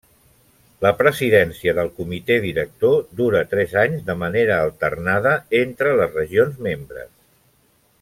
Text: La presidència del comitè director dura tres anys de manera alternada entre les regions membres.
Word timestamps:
La 0.85 0.91
presidència 1.01 1.75
del 1.81 1.91
comitè 1.99 2.39
director 2.47 2.97
dura 3.21 3.45
tres 3.53 3.77
anys 3.85 4.03
de 4.11 4.19
manera 4.25 4.59
alternada 4.69 5.37
entre 5.65 5.97
les 6.03 6.21
regions 6.23 6.63
membres. 6.73 7.17